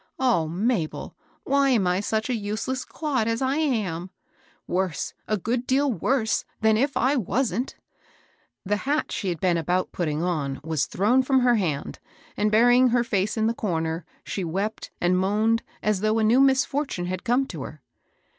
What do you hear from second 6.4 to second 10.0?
than if I wasn't!" The hat she had been about